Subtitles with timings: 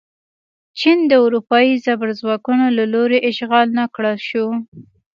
[0.79, 4.45] چین د اروپايي زبرځواکونو له لوري اشغال نه کړل شو.